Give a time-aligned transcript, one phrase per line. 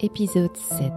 [0.00, 0.92] Épisode 7.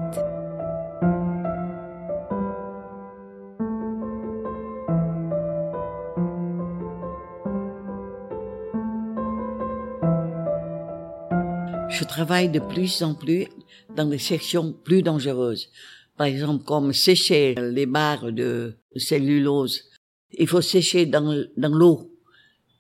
[11.90, 13.48] Je travaille de plus en plus
[13.96, 15.70] dans des sections plus dangereuses.
[16.18, 19.84] Par exemple, comme sécher les barres de cellulose.
[20.38, 22.12] Il faut sécher dans, dans l'eau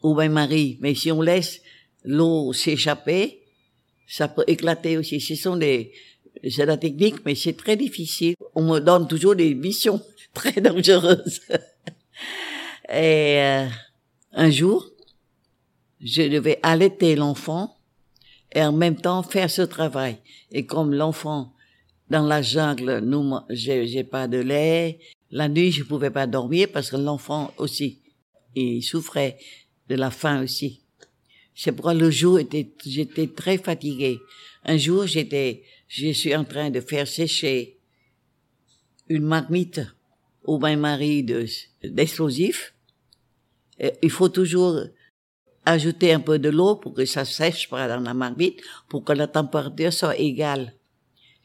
[0.02, 0.78] au bain-marie.
[0.82, 1.62] Mais si on laisse
[2.04, 3.45] l'eau s'échapper,
[4.08, 5.20] ça peut éclater aussi.
[5.20, 5.92] Ce sont des,
[6.50, 8.36] c'est la technique, mais c'est très difficile.
[8.54, 10.02] On me donne toujours des missions
[10.34, 11.42] très dangereuses.
[12.90, 13.68] Et euh,
[14.34, 14.86] un jour,
[16.02, 17.76] je devais allaiter l'enfant
[18.52, 20.18] et en même temps faire ce travail.
[20.52, 21.54] Et comme l'enfant
[22.10, 25.00] dans la jungle, nous, j'ai, pas de lait.
[25.32, 28.02] La nuit, je pouvais pas dormir parce que l'enfant aussi,
[28.54, 29.38] il souffrait
[29.90, 30.85] de la faim aussi.
[31.56, 34.20] C'est pourquoi le jour était, j'étais très fatiguée.
[34.66, 37.80] Un jour, j'étais, je suis en train de faire sécher
[39.08, 39.82] une marmite
[40.44, 41.46] au bain-marie de,
[41.84, 42.74] d'explosifs.
[44.02, 44.82] Il faut toujours
[45.66, 49.14] ajouter un peu de l'eau pour que ça sèche pas dans la marmite, pour que
[49.14, 50.74] la température soit égale.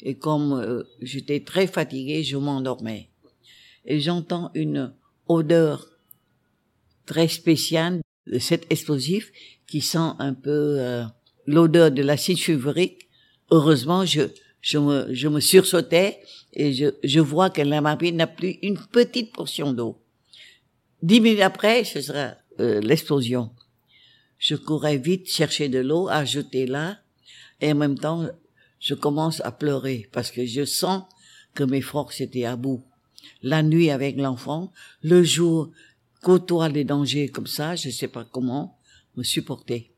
[0.03, 3.11] Et comme euh, j'étais très fatiguée, je m'endormais.
[3.85, 4.95] Et j'entends une
[5.29, 5.87] odeur
[7.07, 8.01] très spéciale
[8.39, 9.33] cet explosif
[9.67, 11.05] qui sent un peu euh,
[11.47, 13.09] l'odeur de l'acide sulfurique.
[13.51, 14.23] Heureusement, je,
[14.61, 16.21] je, me, je me sursautais
[16.53, 20.03] et je, je vois que la marmite n'a plus une petite portion d'eau.
[21.03, 23.51] Dix minutes après, ce sera euh, l'explosion.
[24.39, 26.99] Je courais vite chercher de l'eau, ajouter là,
[27.61, 28.29] et en même temps,
[28.81, 31.05] je commence à pleurer parce que je sens
[31.55, 32.83] que mes forces étaient à bout.
[33.43, 35.71] La nuit avec l'enfant, le jour,
[36.23, 38.79] côtoie les dangers comme ça, je sais pas comment
[39.17, 39.93] me supporter.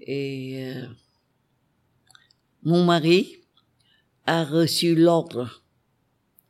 [0.00, 0.86] Et euh,
[2.62, 3.36] mon mari
[4.26, 5.62] a reçu l'ordre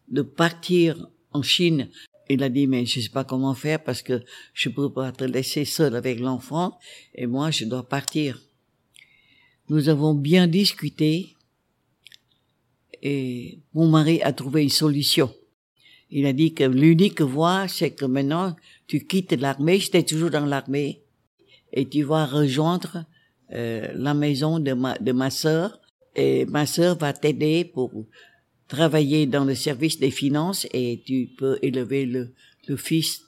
[0.08, 1.88] de partir en Chine.
[2.28, 4.22] Il a dit, mais je sais pas comment faire parce que
[4.54, 6.78] je peux pas te laisser seul avec l'enfant
[7.14, 8.41] et moi, je dois partir.
[9.69, 11.37] Nous avons bien discuté
[13.02, 15.32] et mon mari a trouvé une solution.
[16.10, 18.56] Il a dit que l'unique voie, c'est que maintenant,
[18.87, 21.03] tu quittes l'armée, j'étais toujours dans l'armée,
[21.72, 23.04] et tu vas rejoindre
[23.53, 25.81] euh, la maison de ma, de ma sœur,
[26.16, 27.93] et ma sœur va t'aider pour
[28.66, 32.34] travailler dans le service des finances, et tu peux élever le,
[32.66, 33.22] le fils.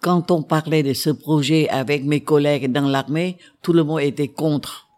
[0.00, 4.28] Quand on parlait de ce projet avec mes collègues dans l'armée, tout le monde était
[4.28, 4.88] contre.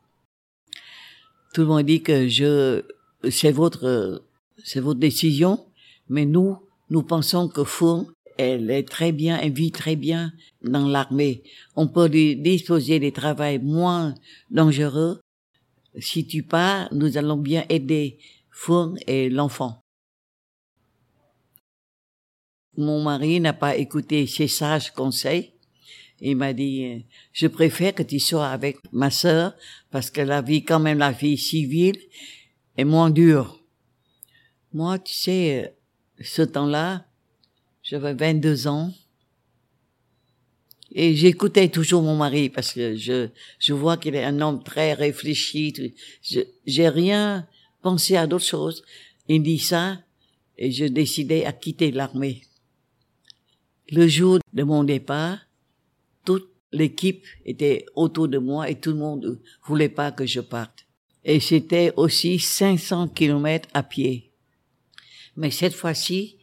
[1.54, 2.82] Tout le monde dit que je,
[3.30, 4.22] c'est votre
[4.64, 5.66] c'est votre décision,
[6.08, 6.58] mais nous,
[6.90, 10.32] nous pensons que Fourn, elle est très bien, elle vit très bien
[10.62, 11.42] dans l'armée.
[11.74, 14.14] On peut lui disposer des travaux moins
[14.50, 15.20] dangereux.
[15.98, 18.18] Si tu pars, nous allons bien aider
[18.50, 19.80] Fourn et l'enfant.
[22.76, 25.52] Mon mari n'a pas écouté ses sages conseils.
[26.20, 29.54] Il m'a dit, je préfère que tu sois avec ma sœur
[29.90, 31.98] parce que la vie, quand même, la vie civile
[32.76, 33.57] est moins dure.
[34.72, 37.06] Moi, tu sais, euh, ce temps-là,
[37.82, 38.92] j'avais 22 ans.
[40.92, 43.28] Et j'écoutais toujours mon mari parce que je,
[43.58, 45.94] je vois qu'il est un homme très réfléchi.
[46.22, 47.46] Je, j'ai rien
[47.82, 48.82] pensé à d'autres choses.
[49.28, 49.98] Il dit ça
[50.56, 52.42] et je décidais à quitter l'armée.
[53.90, 55.38] Le jour de mon départ,
[56.24, 60.86] toute l'équipe était autour de moi et tout le monde voulait pas que je parte.
[61.24, 64.27] Et c'était aussi 500 kilomètres à pied.
[65.38, 66.36] Mais cette fois-ci,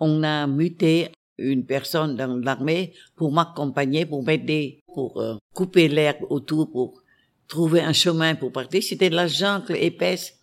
[0.00, 6.26] on a muté une personne dans l'armée pour m'accompagner, pour m'aider, pour euh, couper l'herbe
[6.28, 7.02] autour, pour
[7.46, 8.82] trouver un chemin pour partir.
[8.82, 10.40] C'était la jungle épaisse.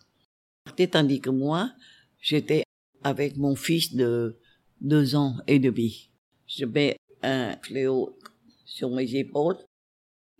[0.90, 1.72] Tandis que moi,
[2.20, 2.64] j'étais
[3.02, 4.38] avec mon fils de
[4.80, 6.08] deux ans et demi.
[6.46, 8.16] Je mets un fléau
[8.64, 9.58] sur mes épaules.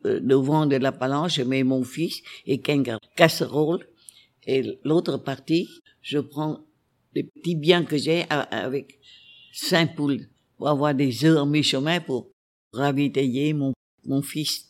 [0.06, 2.82] Euh, devant de la palanche, je mets mon fils et qu'un
[3.16, 3.86] casserole.
[4.46, 5.68] Et l'autre partie,
[6.00, 6.64] je prends
[7.14, 8.98] les petits biens que j'ai avec
[9.52, 12.30] cinq poules pour avoir des œufs en mi-chemin pour
[12.72, 13.72] ravitailler mon,
[14.04, 14.68] mon fils.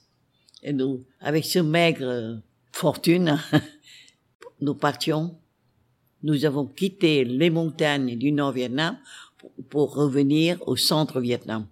[0.62, 2.40] Et nous, avec ce maigre
[2.72, 3.38] fortune,
[4.60, 5.36] nous partions.
[6.22, 8.98] Nous avons quitté les montagnes du Nord-Vietnam
[9.38, 11.66] pour, pour revenir au centre Vietnam.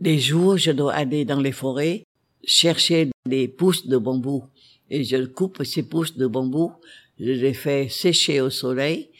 [0.00, 2.04] Des jours, je dois aller dans les forêts
[2.46, 4.44] chercher des pousses de bambou
[4.90, 6.72] et je coupe ces pousses de bambou,
[7.18, 9.10] je les fais sécher au soleil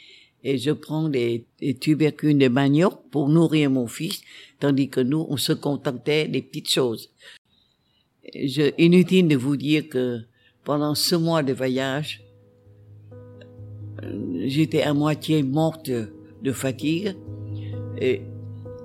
[0.45, 1.47] et je prends des,
[1.81, 4.21] tubercules de manioc pour nourrir mon fils,
[4.61, 7.11] tandis que nous, on se contentait des petites choses.
[8.35, 10.21] Je, inutile de vous dire que
[10.63, 12.23] pendant ce mois de voyage,
[14.03, 17.17] euh, j'étais à moitié morte de fatigue
[18.01, 18.21] et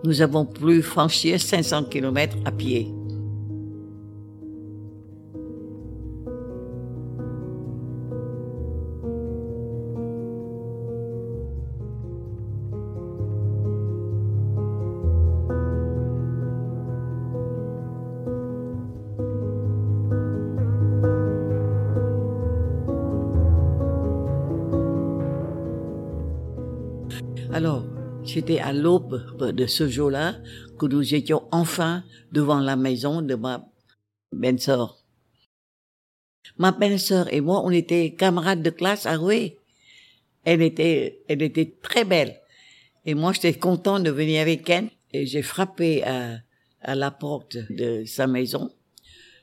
[0.03, 2.87] nous avons pu franchir 500 kilomètres à pied.
[27.51, 27.83] Alors,
[28.23, 30.35] c'était à l'aube de ce jour-là
[30.77, 33.67] que nous étions enfin devant la maison de ma
[34.31, 35.03] belle-sœur.
[36.57, 39.57] Ma belle-sœur et moi, on était camarades de classe à Roué.
[40.43, 42.39] Elle était, elle était très belle.
[43.05, 44.89] Et moi, j'étais content de venir avec elle.
[45.11, 46.37] Et j'ai frappé à,
[46.81, 48.71] à la porte de sa maison.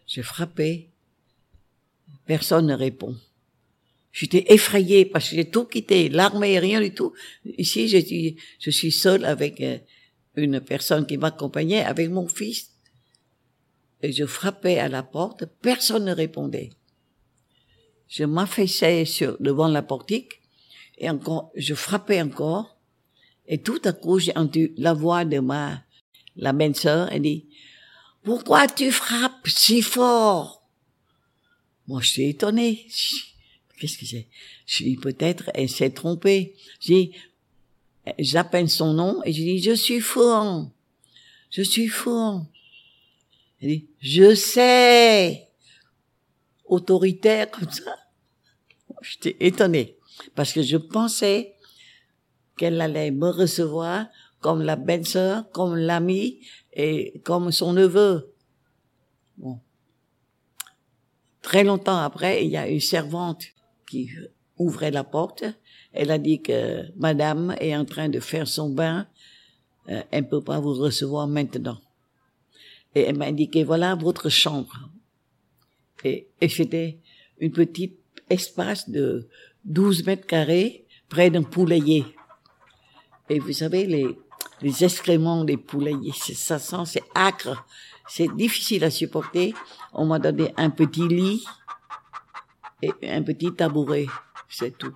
[0.07, 0.91] J'ai frappé.
[2.25, 3.17] Personne ne répond.
[4.17, 7.13] J'étais effrayée parce que j'ai tout quitté, l'armée, rien du tout.
[7.59, 9.77] Ici, je suis, je suis seule avec euh,
[10.37, 12.71] une personne qui m'accompagnait, avec mon fils.
[14.01, 16.71] Et je frappais à la porte, personne ne répondait.
[18.09, 20.41] Je m'affaissais sur, devant la portique,
[20.97, 22.79] et encore, je frappais encore,
[23.47, 25.83] et tout à coup, j'ai entendu la voix de ma,
[26.37, 27.51] la belle-sœur, elle dit,
[28.23, 30.67] pourquoi tu frappes si fort?
[31.87, 32.87] Moi, je suis étonnée.
[33.79, 34.27] Qu'est-ce que c'est?
[34.67, 36.55] Je dis peut-être elle s'est trompée.
[36.81, 37.13] J'ai
[38.19, 40.71] j'appelle son nom et je dis je suis fou.
[41.51, 42.41] Je suis fou.
[43.61, 45.49] Elle dit je sais.
[46.65, 47.97] Autoritaire comme ça.
[49.03, 49.97] J'étais étonnée
[50.35, 51.55] parce que je pensais
[52.57, 54.07] qu'elle allait me recevoir
[54.41, 56.41] comme la belle-sœur, comme l'ami
[56.73, 58.33] et comme son neveu.
[59.37, 59.61] Bon.
[61.43, 63.45] Très longtemps après, il y a une servante
[63.89, 64.11] qui
[64.59, 65.45] ouvrait la porte.
[65.93, 69.07] Elle a dit que Madame est en train de faire son bain.
[69.89, 71.79] Euh, elle ne peut pas vous recevoir maintenant.
[72.95, 74.89] Et elle m'a indiqué, voilà votre chambre.
[76.05, 76.99] Et, et c'était
[77.39, 77.99] une petite
[78.31, 79.29] espace de
[79.65, 82.05] 12 mètres carrés près d'un poulailler.
[83.29, 84.07] Et vous savez, les,
[84.63, 87.67] les excréments des poulaillers, ça sent, c'est acre,
[88.09, 89.55] c'est difficile à supporter.
[89.93, 91.45] On m'a donné un petit lit
[92.83, 94.07] et un petit tabouret,
[94.49, 94.95] c'est tout.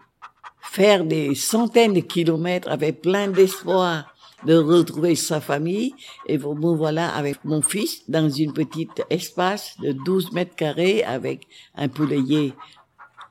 [0.61, 5.95] Faire des centaines de kilomètres avec plein d'espoir de retrouver sa famille
[6.27, 11.47] et me voilà avec mon fils dans une petite espace de 12 mètres carrés avec
[11.75, 12.55] un poulailler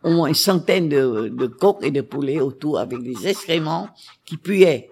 [0.04, 3.90] au moins une centaine de, de coqs et de poulets autour avec des excréments
[4.25, 4.92] qui puaient.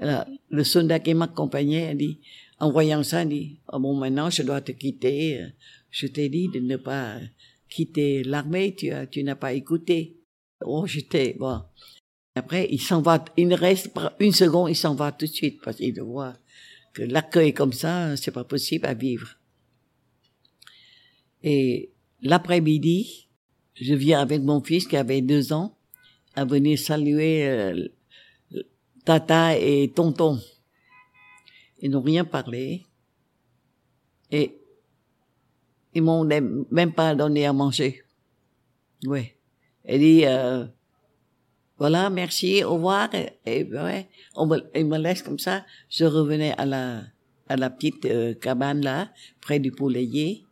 [0.00, 2.20] Alors, le soldat qui m'accompagnait a dit,
[2.60, 5.44] en voyant ça, il dit, oh bon, maintenant, je dois te quitter.
[5.90, 7.16] Je t'ai dit de ne pas
[7.68, 10.18] quitter l'armée, tu tu n'as pas écouté.
[10.60, 11.62] Oh, j'étais, bon.
[12.34, 15.30] Après, il s'en va, il ne reste pas une seconde, il s'en va tout de
[15.30, 16.34] suite parce qu'il voit
[16.94, 19.36] que l'accueil comme ça, c'est pas possible à vivre.
[21.42, 21.90] Et
[22.22, 23.28] l'après-midi,
[23.74, 25.76] je viens avec mon fils qui avait deux ans
[26.34, 27.88] à venir saluer euh,
[29.04, 30.40] Tata et Tonton.
[31.80, 32.84] Ils n'ont rien parlé.
[34.30, 34.57] Et
[35.94, 38.02] ils m'ont même pas donné à manger.
[39.06, 39.32] Oui.
[39.84, 40.66] Elle dit, euh,
[41.78, 43.08] voilà, merci, au revoir.
[43.46, 45.64] Et, ouais, on me, il me laisse comme ça.
[45.88, 47.02] Je revenais à la,
[47.48, 50.44] à la petite euh, cabane là, près du poulailler,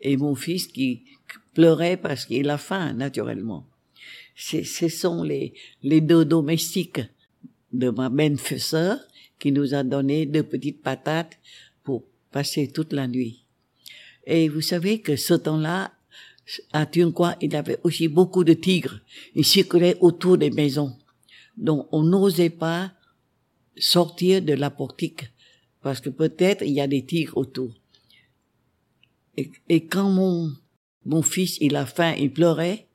[0.00, 1.04] et mon fils qui
[1.54, 3.66] pleurait parce qu'il a faim, naturellement.
[4.36, 7.00] Ce sont les, les deux domestiques
[7.72, 9.00] de ma belle-sœur
[9.40, 11.38] qui nous a donné deux petites patates
[11.82, 13.44] pour passer toute la nuit.
[14.28, 15.90] Et vous savez que ce temps-là,
[16.72, 19.00] à Tunquois, il y avait aussi beaucoup de tigres.
[19.34, 20.94] Ils circulaient autour des maisons.
[21.56, 22.92] Donc, on n'osait pas
[23.78, 25.32] sortir de la portique
[25.82, 27.72] parce que peut-être il y a des tigres autour.
[29.38, 30.52] Et, et, quand mon,
[31.06, 32.86] mon fils, il a faim, il pleurait,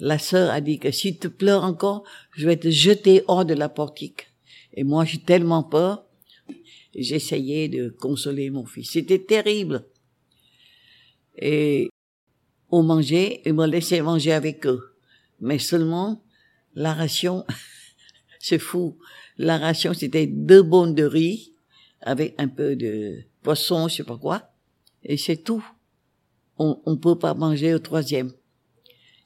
[0.00, 2.02] la sœur a dit que si tu pleures encore,
[2.32, 4.26] je vais te jeter hors de la portique.
[4.74, 6.04] Et moi, j'ai tellement peur,
[6.96, 8.90] j'essayais de consoler mon fils.
[8.90, 9.84] C'était terrible.
[11.38, 11.90] Et
[12.70, 14.96] on mangeait, et me laissait manger avec eux.
[15.40, 16.22] Mais seulement,
[16.74, 17.44] la ration,
[18.40, 18.98] c'est fou.
[19.38, 21.52] La ration, c'était deux bonnes de riz
[22.00, 24.50] avec un peu de poisson, je sais pas quoi.
[25.04, 25.64] Et c'est tout.
[26.58, 28.32] On ne peut pas manger au troisième.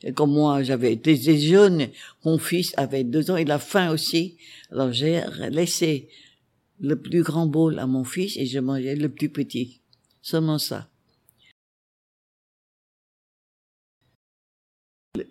[0.02, 1.88] Et comme moi, j'avais été jeune,
[2.24, 4.36] mon fils avait deux ans, il a faim aussi.
[4.70, 6.08] Alors j'ai laissé
[6.80, 9.80] le plus grand bol à mon fils et je mangeais le plus petit.
[10.22, 10.88] Seulement ça.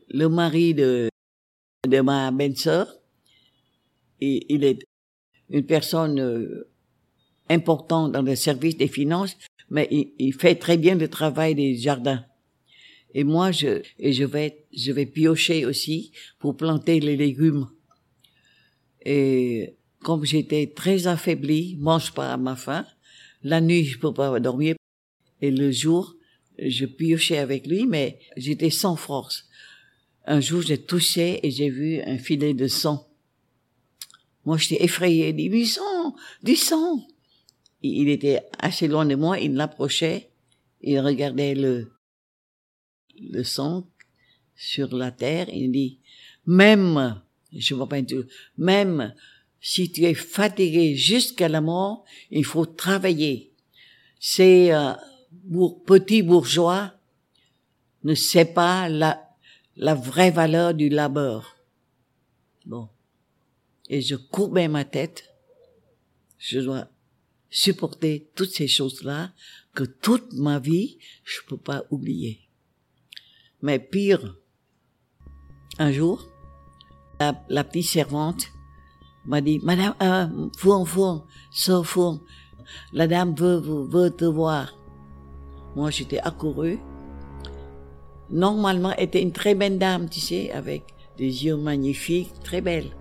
[0.10, 1.10] Le mari de,
[1.88, 2.88] de ma belle-sœur,
[4.20, 4.80] il, il est
[5.50, 6.70] une personne euh,
[7.50, 9.38] importante dans le service des finances,
[9.70, 12.26] mais il, il fait très bien le travail des jardins.
[13.14, 17.68] Et moi, je, et je vais, je vais piocher aussi pour planter les légumes.
[19.04, 22.86] Et comme j'étais très affaiblie, mange pas à ma faim,
[23.42, 24.76] la nuit, je peux pas dormir.
[25.42, 26.16] Et le jour,
[26.60, 29.49] je piochais avec lui, mais j'étais sans force.
[30.26, 33.08] Un jour, j'ai touché et j'ai vu un filet de sang.
[34.46, 35.30] Moi, j'étais effrayée.
[35.30, 37.08] Il dit, du sang, du sang.
[37.82, 40.30] Il était assez loin de moi, il l'approchait,
[40.82, 41.92] il regardait le,
[43.22, 43.88] le sang
[44.56, 46.00] sur la terre, il dit,
[46.46, 47.22] même,
[47.54, 48.26] je vois pas tout,
[48.58, 49.14] même
[49.62, 53.54] si tu es fatigué jusqu'à la mort, il faut travailler.
[54.20, 54.94] C'est euh,
[55.86, 56.94] petit bourgeois
[58.04, 59.29] ne sait pas la,
[59.80, 61.56] la vraie valeur du labeur.
[62.66, 62.90] Bon.
[63.88, 65.24] Et je courbais ma tête.
[66.38, 66.88] Je dois
[67.50, 69.32] supporter toutes ces choses-là
[69.74, 72.42] que toute ma vie, je peux pas oublier.
[73.62, 74.36] Mais pire,
[75.80, 76.28] un jour,
[77.20, 78.48] la, petite servante
[79.26, 82.22] m'a dit, Madame, euh, four, four, so four,
[82.92, 84.78] la dame veut, veut te voir.
[85.76, 86.80] Moi, j'étais accouru.
[88.32, 90.84] Normalement, était une très belle dame, tu sais, avec
[91.18, 92.92] des yeux magnifiques, très belle.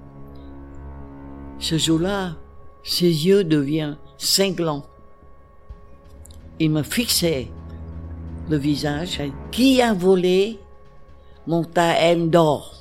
[1.58, 2.36] Ce jour-là,
[2.82, 4.86] ses yeux deviennent cinglants.
[6.58, 7.48] Il me fixait
[8.48, 9.20] le visage.
[9.50, 10.58] Qui a volé
[11.46, 12.74] mon taël d'or?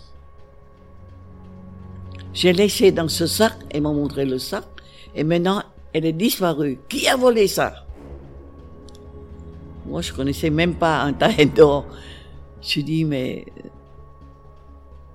[2.34, 4.63] J'ai laissé dans ce sac, elle m'a montré le sac,
[5.16, 6.80] et maintenant, elle est disparue.
[6.88, 7.86] Qui a volé ça?
[9.86, 11.86] Moi, je connaissais même pas un taël d'or.
[12.62, 13.46] Je dis, mais,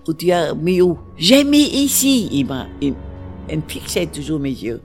[0.06, 0.98] où tu as mis où?
[1.16, 2.28] J'ai mis ici.
[2.32, 2.94] Il m'a, il,
[3.48, 4.80] elle fixait toujours mes yeux.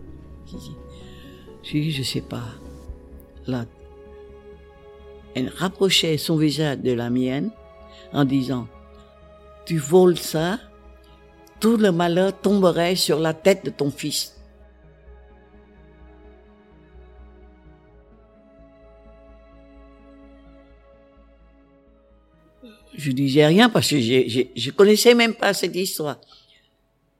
[1.64, 2.44] Je dis, je sais pas.
[3.46, 3.66] Là,
[5.36, 7.52] elle rapprochait son visage de la mienne
[8.14, 8.68] en disant,
[9.66, 10.60] tu voles ça,
[11.60, 14.37] tout le malheur tomberait sur la tête de ton fils.
[22.98, 26.20] Je disais rien parce que je, je connaissais même pas cette histoire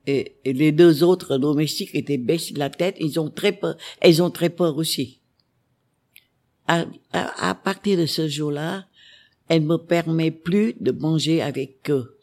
[0.08, 2.96] et, les deux autres domestiques étaient baissés la tête.
[3.00, 3.78] Ils ont très peur.
[4.00, 5.20] Elles ont très peur aussi.
[6.66, 8.88] À, à, partir de ce jour-là,
[9.48, 12.18] elle me permet plus de manger avec eux.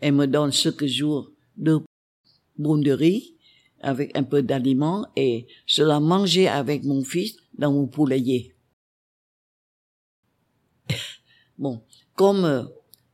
[0.00, 1.80] Elle me donne chaque jour deux
[2.58, 3.36] boules de riz
[3.80, 8.54] avec un peu d'aliments et je la mangeais avec mon fils dans mon poulailler.
[11.58, 11.82] bon,
[12.22, 12.62] comme euh,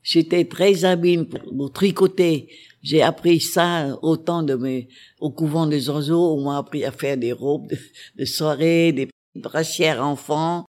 [0.03, 2.51] j'étais très habile pour tricoter
[2.83, 4.89] j'ai appris ça autant de mes,
[5.19, 7.73] au couvent des oiseaux, on m'a appris à faire des robes
[8.17, 10.67] de, soirée, des brassières enfants.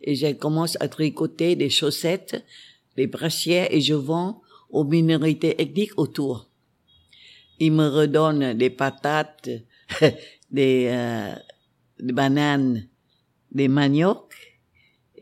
[0.00, 2.44] Et j'ai commencé à tricoter des chaussettes,
[2.96, 6.48] des brassières et je vends aux minorités ethniques autour.
[7.60, 9.50] Ils me redonnent des patates,
[10.50, 11.34] des, euh,
[12.00, 12.88] des bananes,
[13.52, 14.53] des maniocs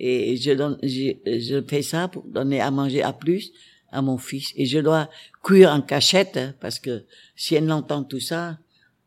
[0.04, 0.50] et je
[0.82, 3.52] je, fais ça pour donner à manger à plus
[3.92, 4.52] à mon fils.
[4.56, 5.08] Et je dois
[5.44, 7.04] cuire en cachette, hein, parce que
[7.36, 8.58] si elle entend tout ça,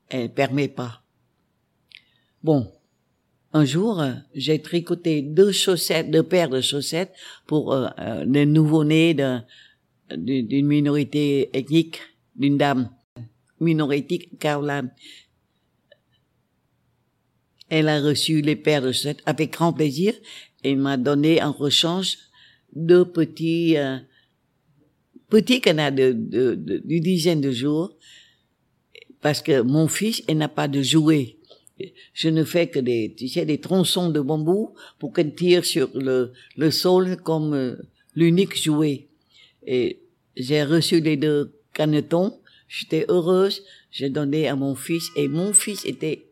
[0.10, 1.02] elle permet pas.
[2.44, 2.72] Bon.
[3.52, 7.14] Un jour, j'ai tricoté deux chaussettes, deux paires de chaussettes
[7.48, 9.16] pour euh, euh nouveau-nés
[10.12, 12.02] d'une minorité ethnique,
[12.36, 12.90] d'une dame
[13.62, 14.92] minorité Caroline.
[17.70, 20.14] Elle a reçu les paires de chaussettes avec grand plaisir
[20.66, 22.18] et m'a donné en rechange
[22.74, 23.98] deux petits euh,
[25.30, 27.96] petit a de, de, de, dizaine de jours,
[29.22, 31.38] parce que mon fils, il n'a pas de jouet.
[32.14, 35.90] Je ne fais que des, tu sais, des tronçons de bambou pour qu'elle tire sur
[35.94, 37.76] le, le sol comme euh,
[38.16, 39.08] l'unique jouet.
[39.68, 40.00] Et
[40.38, 42.40] j'ai reçu les deux canetons.
[42.70, 43.64] J'étais heureuse.
[43.92, 46.28] J'ai donné à mon fils et mon fils était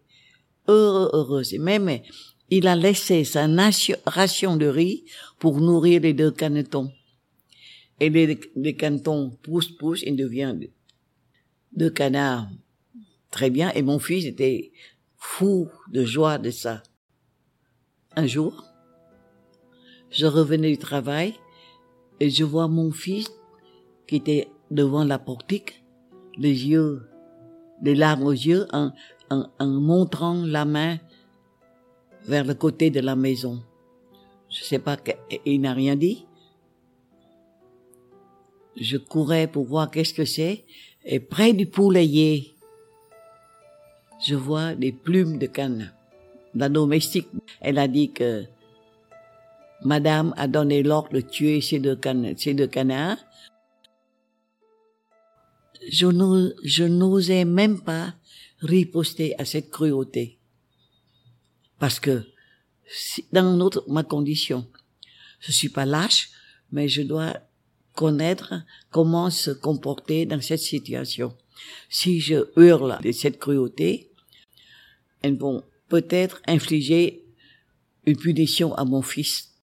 [0.68, 1.44] heureux, heureux.
[1.54, 1.90] Et même,
[2.50, 3.48] il a laissé sa
[4.06, 5.06] ration de riz
[5.40, 6.92] pour nourrir les deux canetons.
[8.00, 10.56] Et les, cantons poussent, poussent, il devient
[11.76, 12.50] deux canards.
[13.32, 13.72] Très bien.
[13.72, 14.72] Et mon fils était
[15.18, 16.84] fou de joie de ça.
[18.16, 18.66] Un jour,
[20.12, 21.34] je revenais du travail
[22.20, 23.32] et je vois mon fils
[24.08, 25.84] qui était devant la portique,
[26.38, 27.10] les yeux,
[27.82, 28.92] les larmes aux yeux, en,
[29.30, 31.00] en, en montrant la main
[32.26, 33.62] vers le côté de la maison.
[34.50, 34.98] Je sais pas,
[35.46, 36.26] il n'a rien dit.
[38.76, 40.64] je courais pour voir qu'est-ce que c'est,
[41.06, 42.54] et près du poulailler,
[44.26, 45.94] je vois des plumes de canne.
[46.56, 47.28] La domestique,
[47.62, 48.46] elle a dit que
[49.84, 53.18] Madame a donné l'ordre de tuer ces deux, cannes, ces deux canards.
[55.90, 58.14] Je n'osais même pas
[58.60, 60.40] riposter à cette cruauté.
[61.80, 62.24] Parce que
[63.32, 64.68] dans notre, ma condition,
[65.40, 66.30] je suis pas lâche,
[66.72, 67.34] mais je dois
[67.94, 68.54] connaître
[68.90, 71.36] comment se comporter dans cette situation.
[71.90, 74.12] Si je hurle de cette cruauté,
[75.22, 77.24] elles vont peut-être infliger
[78.06, 79.54] une punition à mon fils.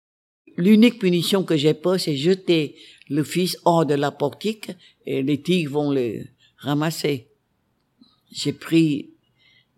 [0.57, 2.77] L'unique punition que j'ai pas, c'est jeter
[3.09, 4.71] le fils hors de la portique
[5.07, 6.25] et les tigres vont le
[6.57, 7.29] ramasser.
[8.31, 9.11] J'ai pris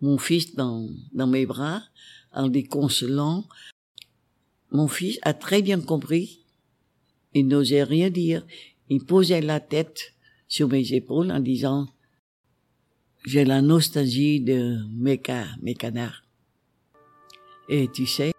[0.01, 1.81] mon fils dans, dans mes bras
[2.33, 3.45] en les consolant.
[4.71, 6.39] Mon fils a très bien compris.
[7.33, 8.45] Il n'osait rien dire.
[8.89, 10.13] Il posait la tête
[10.47, 11.87] sur mes épaules en disant
[13.25, 15.21] j'ai la nostalgie de mes,
[15.61, 16.23] mes canards.
[17.69, 18.33] Et tu sais,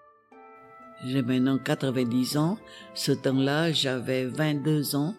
[1.07, 2.59] j'ai maintenant 90 ans.
[2.95, 5.15] Ce temps-là, j'avais 22 ans.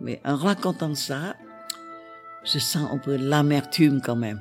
[0.00, 1.36] Mais en racontant ça,
[2.44, 4.40] je sens un peu l'amertume quand même.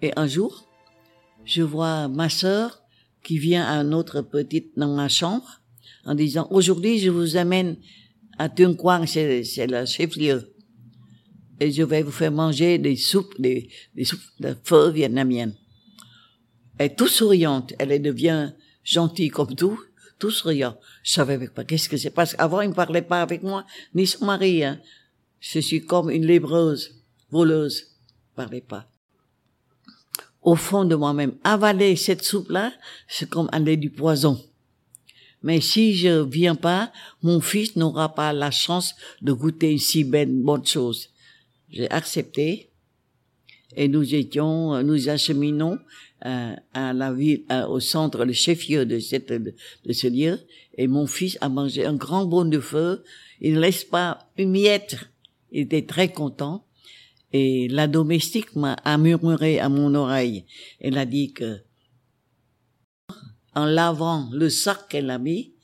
[0.00, 0.68] Et un jour,
[1.44, 2.82] je vois ma sœur
[3.24, 5.60] qui vient à notre petite dans ma chambre
[6.04, 7.76] en disant aujourd'hui je vous amène
[8.38, 10.54] à Tunquang, c'est, c'est le chef-lieu.
[11.60, 15.56] Et je vais vous faire manger des soupes, des, des soupes de feu vietnamiennes.
[16.78, 17.74] Elle est tout souriante.
[17.80, 18.52] Elle devient
[18.84, 19.80] gentille comme tout,
[20.20, 20.78] tout souriant.
[21.02, 22.10] Je savais pas qu'est-ce que c'est.
[22.10, 24.62] Parce qu'avant, il ne parlait pas avec moi, ni son mari.
[24.62, 24.80] Hein.
[25.40, 27.98] Je suis comme une lébreuse, voleuse.
[28.36, 28.88] Parlait pas
[30.42, 31.34] au fond de moi-même.
[31.44, 32.72] Avaler cette soupe-là,
[33.06, 34.40] c'est comme aller du poison.
[35.42, 40.04] Mais si je viens pas, mon fils n'aura pas la chance de goûter une si
[40.04, 41.10] belle bonne chose.
[41.70, 42.70] J'ai accepté
[43.76, 45.78] et nous étions, nous acheminons
[46.26, 49.54] euh, à la ville, euh, au centre, le chef-lieu de cette, de,
[49.92, 50.40] ce lieu,
[50.76, 53.04] et mon fils a mangé un grand bon de feu.
[53.40, 54.96] Il ne laisse pas une miette.
[55.52, 56.64] Il était très content.
[57.32, 60.46] Et la domestique m'a murmuré à mon oreille.
[60.80, 61.60] Elle a dit que,
[63.54, 65.54] en lavant le sac qu'elle a mis,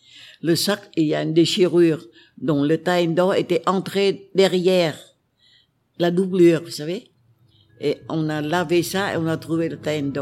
[0.42, 2.06] le sac, il y a une déchirure
[2.38, 4.98] dont le time d'or était entré derrière
[5.98, 7.10] la doublure, vous savez.
[7.80, 10.12] Et on a lavé ça et on a trouvé le time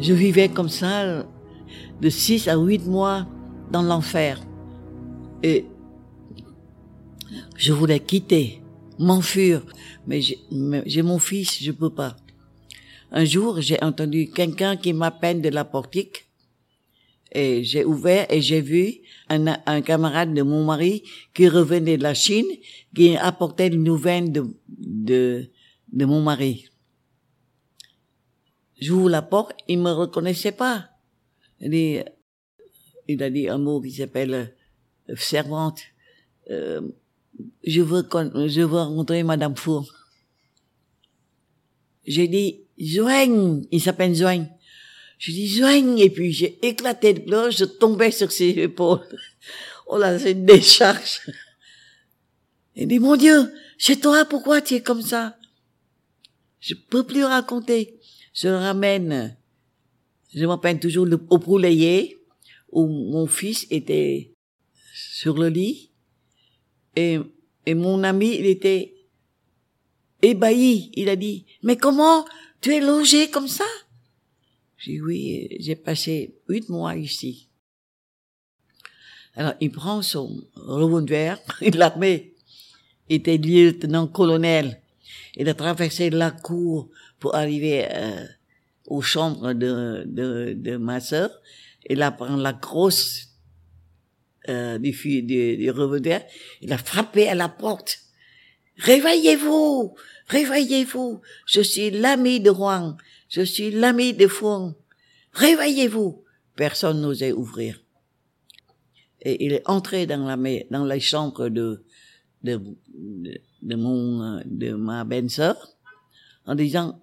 [0.00, 1.26] Je vivais comme ça
[2.00, 3.26] de six à huit mois
[3.72, 4.40] dans l'enfer.
[5.42, 5.66] Et
[7.56, 8.62] je voulais quitter,
[8.98, 9.62] m'enfuir,
[10.06, 12.16] mais j'ai mon fils, je peux pas.
[13.10, 16.26] Un jour, j'ai entendu quelqu'un qui m'appelle de la portique
[17.32, 21.02] et j'ai ouvert et j'ai vu un, camarade de mon mari
[21.34, 22.46] qui revenait de la Chine,
[22.94, 25.50] qui apportait une nouvelle de,
[25.92, 26.68] de mon mari.
[28.80, 30.88] J'ouvre la porte, il me reconnaissait pas.
[31.60, 31.98] Il, dit,
[33.08, 34.54] il a dit un mot qui s'appelle
[35.08, 35.80] euh, servante.
[36.50, 36.80] Euh,
[37.64, 38.08] je veux
[38.48, 39.92] je veux rencontrer Madame Four.
[42.06, 44.48] J'ai dit Joigne, il s'appelle Joigne.
[45.18, 49.06] Je dis Joigne et puis j'ai éclaté de pleurs, je tombais sur ses épaules.
[49.90, 51.22] Oh là, c'est une décharge.
[52.76, 55.38] Il dit mon Dieu, c'est toi, pourquoi tu es comme ça?
[56.60, 57.97] Je peux plus raconter
[58.34, 59.36] je ramène,
[60.34, 62.18] je m'appelle toujours le, au poulailler,
[62.70, 64.32] où mon fils était
[64.94, 65.90] sur le lit,
[66.96, 67.18] et,
[67.66, 68.94] et mon ami, il était
[70.22, 70.90] ébahi.
[70.94, 72.24] Il a dit, mais comment
[72.60, 73.64] tu es logé comme ça?
[74.76, 77.48] J'ai dit, oui, j'ai passé huit mois ici.
[79.34, 81.94] Alors, il prend son revolver, il l'a.
[82.00, 82.32] Il
[83.08, 84.80] était lieutenant-colonel.
[85.38, 88.26] Il a traversé la cour pour arriver euh,
[88.86, 91.30] aux chambres de, de, de ma sœur.
[91.88, 93.28] Il a pris la grosse
[94.48, 94.90] euh, du,
[95.22, 96.26] du, du revolver.
[96.60, 98.00] Il a frappé à la porte.
[98.78, 99.94] Réveillez-vous,
[100.26, 101.20] réveillez-vous.
[101.46, 102.96] Je suis l'ami de Juan.
[103.28, 104.74] Je suis l'ami de Fouan.
[105.32, 106.24] Réveillez-vous.
[106.56, 107.80] Personne n'osait ouvrir.
[109.20, 110.36] Et il est entré dans la
[110.70, 111.84] dans les chambres de
[112.42, 112.60] de,
[112.94, 115.56] de, de mon de ma belle-sœur
[116.46, 117.00] en disant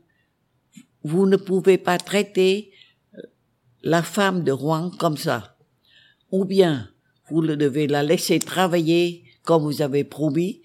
[1.04, 2.72] vous ne pouvez pas traiter
[3.14, 3.22] euh,
[3.84, 5.56] la femme de Rouen comme ça.
[6.32, 6.90] Ou bien,
[7.30, 10.64] vous le devez la laisser travailler comme vous avez promis,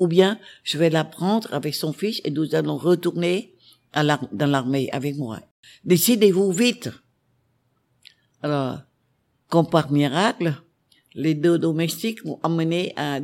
[0.00, 3.54] ou bien je vais la prendre avec son fils et nous allons retourner
[3.94, 5.40] dans l'armée avec moi.
[5.84, 6.88] Décidez-vous vite.
[8.42, 8.80] Alors,
[9.48, 10.54] comme par miracle,
[11.14, 13.20] les deux domestiques m'ont emmené à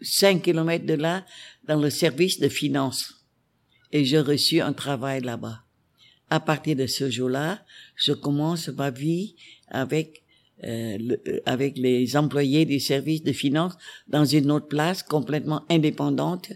[0.00, 1.24] 5 kilomètres de là
[1.66, 3.14] dans le service de finances.
[3.92, 5.60] Et j'ai reçu un travail là-bas.
[6.30, 7.64] À partir de ce jour-là,
[7.96, 9.36] je commence ma vie
[9.68, 10.24] avec
[10.62, 13.76] euh, euh, avec les employés du service de finances
[14.08, 16.52] dans une autre place complètement indépendante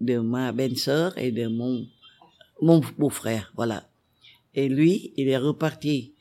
[0.00, 1.86] de ma belle-sœur et de mon
[2.62, 3.88] mon beau-frère, voilà.
[4.54, 6.14] Et lui, il est reparti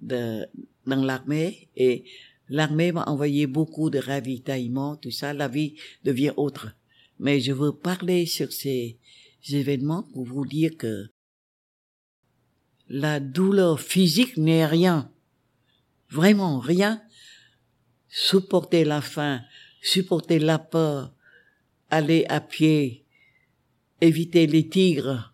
[0.00, 0.46] de,
[0.86, 2.04] dans l'armée et
[2.52, 6.68] l'armée m'a envoyé beaucoup de ravitaillement, tout ça, la vie devient autre.
[7.18, 8.98] Mais je veux parler sur ces
[9.50, 11.08] événements pour vous dire que
[12.88, 15.10] la douleur physique n'est rien.
[16.10, 17.02] Vraiment rien.
[18.08, 19.40] Supporter la faim,
[19.80, 21.14] supporter la peur,
[21.88, 23.06] aller à pied,
[24.02, 25.32] éviter les tigres,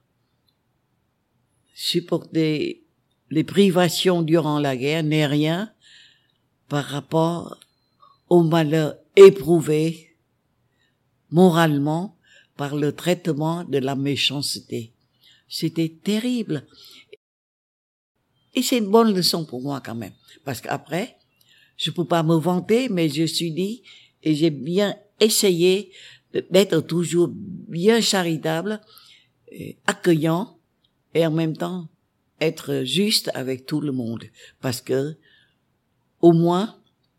[1.74, 2.84] supporter
[3.30, 5.74] les privations durant la guerre n'est rien
[6.68, 7.58] par rapport
[8.28, 10.16] au malheur éprouvé
[11.30, 12.16] moralement
[12.56, 14.92] par le traitement de la méchanceté.
[15.48, 16.66] C'était terrible.
[18.54, 20.12] Et c'est une bonne leçon pour moi quand même.
[20.44, 21.16] Parce qu'après,
[21.76, 23.82] je peux pas me vanter, mais je suis dit,
[24.22, 25.92] et j'ai bien essayé
[26.50, 28.80] d'être toujours bien charitable,
[29.86, 30.58] accueillant,
[31.14, 31.88] et en même temps
[32.40, 34.24] être juste avec tout le monde.
[34.60, 35.16] Parce que,
[36.20, 36.74] au moins,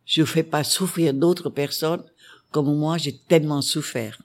[0.06, 2.04] je fais pas souffrir d'autres personnes
[2.52, 4.22] comme moi j'ai tellement souffert.